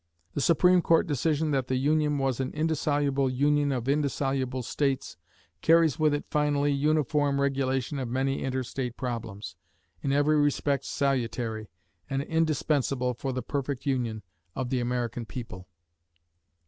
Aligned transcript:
The 0.33 0.41
Supreme 0.41 0.81
Court 0.81 1.05
decision 1.05 1.51
that 1.51 1.67
the 1.67 1.75
Union 1.75 2.17
was 2.17 2.39
an 2.39 2.51
indissoluble 2.53 3.29
union 3.29 3.71
of 3.71 3.87
indissoluble 3.87 4.63
states, 4.63 5.15
carries 5.61 5.99
with 5.99 6.11
it 6.11 6.25
finally 6.31 6.71
uniform 6.73 7.39
regulation 7.39 7.99
of 7.99 8.09
many 8.09 8.41
interstate 8.41 8.97
problems, 8.97 9.55
in 10.01 10.11
every 10.11 10.37
respect 10.37 10.85
salutary, 10.85 11.69
and 12.09 12.23
indispensable 12.23 13.13
for 13.13 13.31
the 13.31 13.43
perfect 13.43 13.85
union 13.85 14.23
of 14.55 14.71
the 14.71 14.79
American 14.79 15.23
people. 15.23 15.67